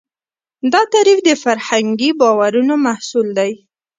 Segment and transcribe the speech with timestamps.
[0.73, 3.51] دا تعریف د فرهنګي باورونو محصول دی.